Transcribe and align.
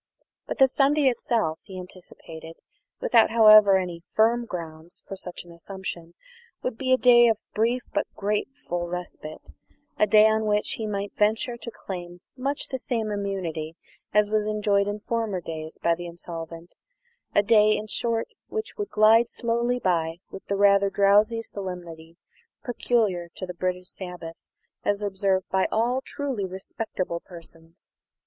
But 0.47 0.57
the 0.57 0.67
Sunday 0.67 1.09
itself, 1.09 1.59
he 1.63 1.79
anticipated, 1.79 2.55
without, 2.99 3.29
however, 3.29 3.77
any 3.77 3.99
very 3.99 4.05
firm 4.15 4.45
grounds 4.47 5.03
for 5.05 5.15
such 5.15 5.43
an 5.43 5.51
assumption, 5.51 6.15
would 6.63 6.75
be 6.75 6.91
a 6.91 6.97
day 6.97 7.27
of 7.27 7.37
brief 7.53 7.83
but 7.93 8.07
grateful 8.15 8.87
respite; 8.87 9.51
a 9.99 10.07
day 10.07 10.27
on 10.27 10.47
which 10.47 10.71
he 10.71 10.87
might 10.87 11.13
venture 11.15 11.55
to 11.55 11.69
claim 11.69 12.21
much 12.35 12.69
the 12.69 12.79
same 12.79 13.11
immunity 13.11 13.75
as 14.11 14.31
was 14.31 14.47
enjoyed 14.47 14.87
in 14.87 15.01
former 15.01 15.39
days 15.39 15.77
by 15.83 15.93
the 15.93 16.07
insolvent; 16.07 16.73
a 17.35 17.43
day, 17.43 17.77
in 17.77 17.85
short, 17.85 18.27
which 18.47 18.77
would 18.77 18.89
glide 18.89 19.29
slowly 19.29 19.77
by 19.77 20.17
with 20.31 20.43
the 20.47 20.57
rather 20.57 20.89
drowsy 20.89 21.43
solemnity 21.43 22.17
peculiar 22.65 23.29
to 23.35 23.45
the 23.45 23.53
British 23.53 23.89
sabbath 23.89 24.37
as 24.83 25.03
observed 25.03 25.47
by 25.51 25.67
all 25.71 26.01
truly 26.03 26.43
respectable 26.43 27.19
persons. 27.19 27.91